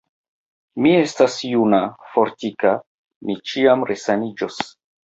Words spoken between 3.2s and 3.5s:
mi